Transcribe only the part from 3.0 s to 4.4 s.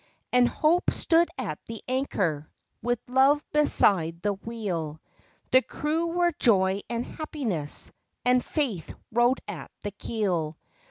Love beside the